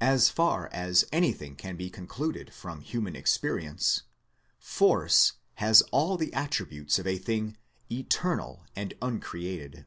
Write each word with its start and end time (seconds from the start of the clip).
As 0.00 0.30
far 0.30 0.68
as 0.72 1.04
anything 1.12 1.54
can 1.54 1.76
be 1.76 1.88
concluded 1.88 2.52
from 2.52 2.80
human 2.80 3.14
experience 3.14 4.02
Force 4.58 5.34
has 5.58 5.80
all 5.92 6.16
the 6.16 6.32
attributes 6.34 6.98
of 6.98 7.06
a 7.06 7.18
thing 7.18 7.56
eternal 7.88 8.66
and 8.74 8.94
uncreated. 9.00 9.86